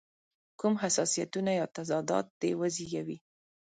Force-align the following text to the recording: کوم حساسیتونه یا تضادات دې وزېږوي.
کوم 0.59 0.73
حساسیتونه 0.83 1.51
یا 1.59 1.65
تضادات 1.77 2.27
دې 2.41 2.51
وزېږوي. 2.59 3.17